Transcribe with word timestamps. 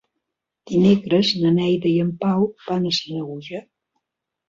Dimecres 0.71 1.35
na 1.43 1.53
Neida 1.59 1.89
i 1.91 1.93
en 2.07 2.11
Pau 2.25 2.51
van 2.73 2.91
a 2.95 2.99
Sanaüja. 3.03 3.67